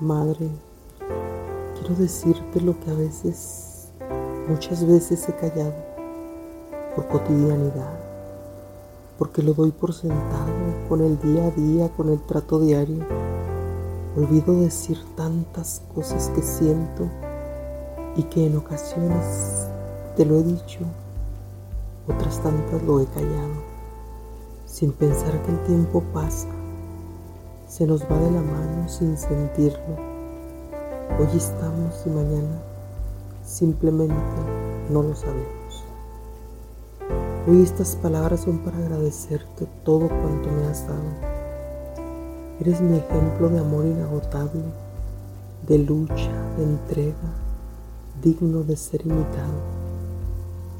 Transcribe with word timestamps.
Madre, 0.00 0.48
quiero 1.78 1.94
decirte 1.94 2.58
lo 2.62 2.80
que 2.80 2.90
a 2.90 2.94
veces, 2.94 3.88
muchas 4.48 4.82
veces 4.86 5.28
he 5.28 5.34
callado 5.34 5.74
por 6.96 7.06
cotidianidad, 7.08 8.00
porque 9.18 9.42
lo 9.42 9.52
doy 9.52 9.72
por 9.72 9.92
sentado 9.92 10.54
con 10.88 11.02
el 11.02 11.20
día 11.20 11.44
a 11.44 11.50
día, 11.50 11.90
con 11.90 12.08
el 12.08 12.18
trato 12.22 12.58
diario. 12.58 13.04
Olvido 14.16 14.58
decir 14.58 14.96
tantas 15.16 15.82
cosas 15.94 16.30
que 16.30 16.40
siento 16.40 17.06
y 18.16 18.22
que 18.22 18.46
en 18.46 18.56
ocasiones 18.56 19.66
te 20.16 20.24
lo 20.24 20.36
he 20.36 20.42
dicho, 20.42 20.80
otras 22.08 22.42
tantas 22.42 22.82
lo 22.84 23.00
he 23.00 23.04
callado, 23.04 23.62
sin 24.64 24.92
pensar 24.92 25.42
que 25.42 25.50
el 25.50 25.62
tiempo 25.64 26.02
pasa, 26.14 26.48
se 27.70 27.86
nos 27.86 28.02
va 28.02 28.18
de 28.18 28.32
la 28.32 28.40
mano 28.40 28.88
sin 28.88 29.16
sentirlo. 29.16 29.94
Hoy 31.20 31.36
estamos 31.36 32.02
y 32.04 32.10
mañana 32.10 32.60
simplemente 33.44 34.16
no 34.90 35.04
lo 35.04 35.14
sabemos. 35.14 35.84
Hoy 37.46 37.62
estas 37.62 37.94
palabras 37.94 38.40
son 38.40 38.58
para 38.58 38.76
agradecerte 38.76 39.68
todo 39.84 40.08
cuanto 40.08 40.50
me 40.50 40.66
has 40.66 40.84
dado. 40.88 40.98
Eres 42.58 42.80
mi 42.80 42.98
ejemplo 42.98 43.48
de 43.48 43.60
amor 43.60 43.86
inagotable, 43.86 44.64
de 45.68 45.78
lucha, 45.78 46.32
de 46.58 46.64
entrega, 46.64 47.30
digno 48.20 48.64
de 48.64 48.76
ser 48.76 49.06
imitado. 49.06 49.60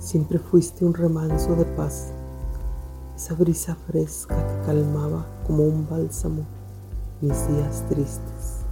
Siempre 0.00 0.40
fuiste 0.40 0.84
un 0.84 0.94
remanso 0.94 1.54
de 1.54 1.66
paz, 1.66 2.08
esa 3.14 3.34
brisa 3.34 3.76
fresca 3.86 4.34
que 4.34 4.66
calmaba 4.66 5.24
como 5.46 5.62
un 5.62 5.88
bálsamo 5.88 6.59
mis 7.20 7.48
días 7.48 7.84
tristes. 7.88 8.64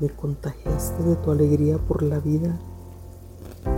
Me 0.00 0.08
contagiaste 0.10 1.02
de 1.02 1.16
tu 1.16 1.30
alegría 1.30 1.78
por 1.78 2.02
la 2.02 2.18
vida, 2.18 2.58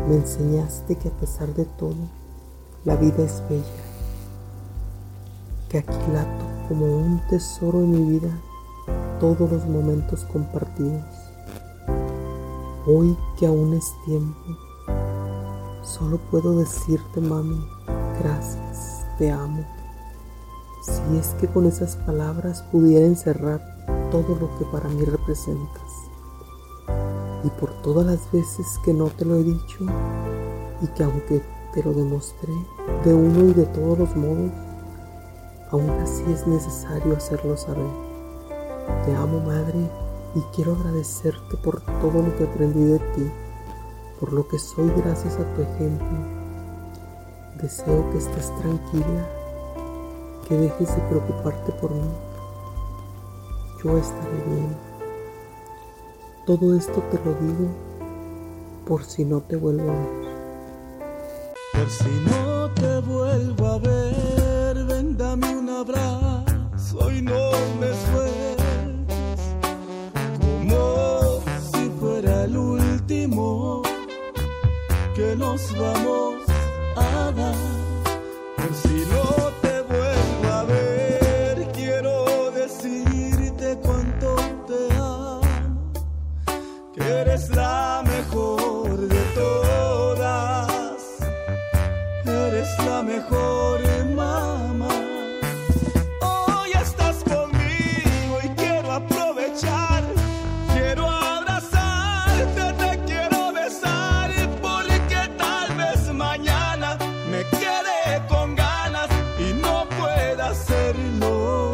me 0.09 0.17
enseñaste 0.17 0.97
que 0.97 1.09
a 1.09 1.13
pesar 1.13 1.55
de 1.55 1.65
todo, 1.65 2.09
la 2.85 2.97
vida 2.97 3.23
es 3.25 3.43
bella, 3.49 3.65
que 5.69 5.79
aquilato 5.79 6.45
como 6.69 6.87
un 6.87 7.21
tesoro 7.29 7.81
en 7.81 7.91
mi 7.93 8.19
vida 8.19 8.31
todos 9.21 9.51
los 9.51 9.67
momentos 9.67 10.25
compartidos. 10.25 11.05
Hoy 12.87 13.17
que 13.39 13.47
aún 13.47 13.75
es 13.75 13.93
tiempo, 14.07 14.39
Solo 15.89 16.19
puedo 16.31 16.59
decirte, 16.59 17.19
mami, 17.19 17.67
gracias, 18.21 19.07
te 19.17 19.31
amo. 19.33 19.65
Si 20.89 21.17
es 21.19 21.29
que 21.41 21.47
con 21.47 21.67
esas 21.67 21.97
palabras 21.97 22.63
pudiera 22.73 23.05
encerrar 23.05 23.61
todo 24.11 24.37
lo 24.41 24.59
que 24.59 24.65
para 24.73 24.89
mí 24.89 25.05
representas. 25.05 25.93
Y 27.45 27.51
por 27.61 27.71
todas 27.83 28.07
las 28.07 28.33
veces 28.33 28.67
que 28.85 28.93
no 28.93 29.07
te 29.07 29.25
lo 29.25 29.37
he 29.37 29.45
dicho 29.45 29.87
y 30.83 30.87
que 30.89 31.05
aunque 31.05 31.43
te 31.73 31.83
lo 31.83 31.93
demostré 31.93 32.53
de 33.05 33.15
uno 33.15 33.51
y 33.51 33.55
de 33.55 33.67
todos 33.67 33.99
los 33.99 34.17
modos, 34.17 34.51
aún 35.71 35.91
así 36.03 36.25
es 36.33 36.47
necesario 36.47 37.17
hacerlo 37.17 37.57
saber. 37.57 37.87
Te 39.05 39.15
amo, 39.15 39.41
madre, 39.41 39.79
y 40.35 40.41
quiero 40.55 40.73
agradecerte 40.73 41.57
por 41.63 41.81
todo 41.81 42.23
lo 42.23 42.37
que 42.37 42.45
aprendí 42.45 42.85
de 42.85 42.99
ti 42.99 43.31
por 44.19 44.33
lo 44.33 44.47
que 44.49 44.59
soy 44.59 44.91
gracias 44.97 45.35
a 45.37 45.55
tu 45.55 45.63
ejemplo. 45.63 46.07
Deseo 47.61 48.11
que 48.11 48.19
estés 48.19 48.53
tranquila, 48.59 49.29
que 50.49 50.57
dejes 50.57 50.97
de 50.97 51.03
preocuparte 51.03 51.73
por 51.73 51.91
mí. 51.91 52.11
Yo 53.85 53.99
estaré 53.99 54.43
bien. 54.47 54.77
Todo 56.47 56.75
esto 56.75 57.03
te 57.11 57.19
lo 57.25 57.35
digo 57.35 57.69
por 58.87 59.05
si 59.05 59.25
no 59.25 59.43
te 59.43 59.57
vuelvo 59.57 59.91
a 59.91 59.95
ver. 59.95 60.29
Por 61.75 61.91
si 61.91 62.09
no 62.25 62.71
te 62.71 63.01
vuelvo 63.01 63.67
a 63.67 63.79
ver, 63.79 64.08
la 87.99 88.05
mejor 88.05 88.97
de 89.09 89.21
todas, 89.35 91.03
eres 92.25 92.69
la 92.87 93.03
mejor 93.03 93.81
mamá. 94.15 94.89
Hoy 96.21 96.71
estás 96.81 97.25
conmigo 97.25 98.35
y 98.45 98.49
quiero 98.51 98.93
aprovechar, 98.93 100.05
quiero 100.75 101.11
abrazarte, 101.11 102.65
te 102.83 102.91
quiero 103.05 103.53
besar, 103.53 104.31
porque 104.63 105.21
tal 105.37 105.77
vez 105.77 106.01
mañana 106.13 106.99
me 107.33 107.43
quede 107.59 108.23
con 108.29 108.55
ganas 108.55 109.09
y 109.41 109.55
no 109.55 109.89
pueda 109.99 110.51
hacerlo. 110.51 111.73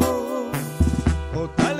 O 1.35 1.47
tal 1.55 1.74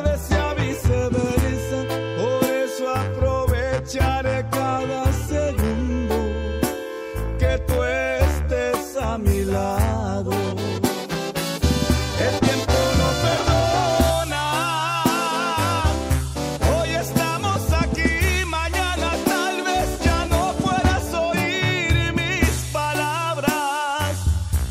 a 9.15 9.17
mi 9.17 9.45
lado. 9.45 10.31
El 12.27 12.33
tiempo 12.45 12.77
no 12.99 13.07
perdona. 13.25 14.43
Hoy 16.75 16.89
estamos 17.05 17.59
aquí, 17.83 18.45
mañana 18.45 19.09
tal 19.31 19.55
vez 19.69 19.87
ya 20.03 20.25
no 20.25 20.53
puedas 20.65 21.05
oír 21.13 22.13
mis 22.13 22.55
palabras. 22.73 24.11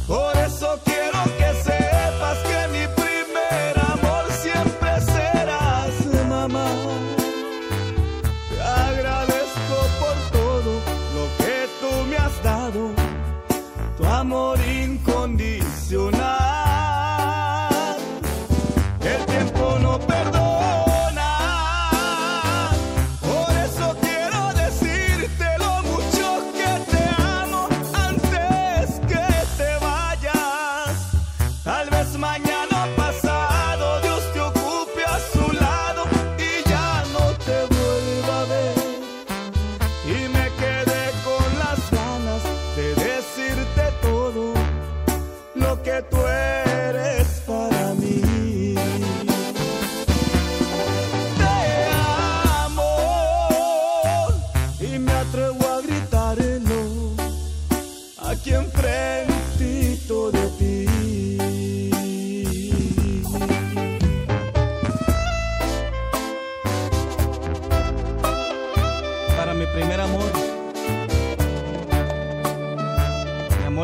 Por 0.07 0.37
eso 0.37 0.69
quiero 0.85 1.21
que 1.39 1.51
sepas 1.69 2.39
que 2.49 2.61
mi 2.75 2.85
primer 3.01 3.73
amor 3.95 4.25
siempre 4.43 4.91
serás, 5.15 5.95
mamá. 6.29 6.94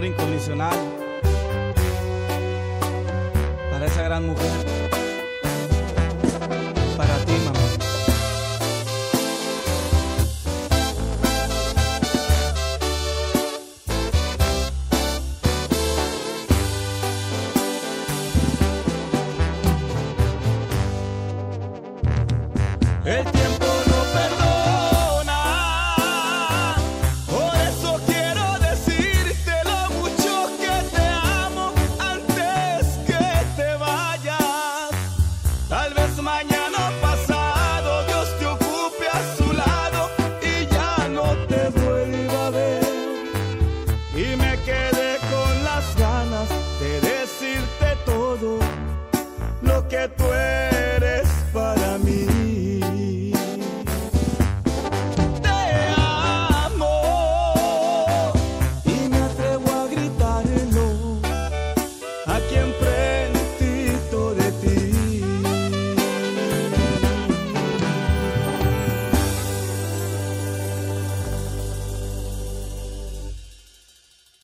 Amor 0.00 0.06
incondicional, 0.06 0.79
para 3.70 3.87
esa 3.87 4.02
gran 4.02 4.26
mujer, 4.26 4.50
para 6.97 7.17
ti, 7.26 7.32
mamá. 7.44 7.61